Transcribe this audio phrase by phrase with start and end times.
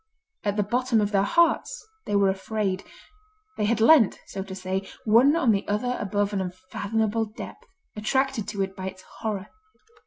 [0.43, 2.83] At the bottom of their hearts they were afraid.
[3.57, 8.47] They had leant, so to say, one on the other above an unfathomable depth, attracted
[8.47, 9.49] to it by its horror.